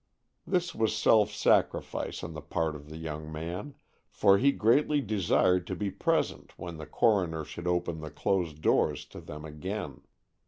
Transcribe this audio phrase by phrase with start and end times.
[0.47, 3.75] This was self sacrifice on the part of the young man,
[4.09, 9.05] for he greatly desired to be present when the coroner should open the closed doors
[9.09, 10.01] to them again.